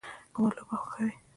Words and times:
کومه 0.33 0.49
لوبه 0.55 0.75
خوښوئ؟ 0.81 1.11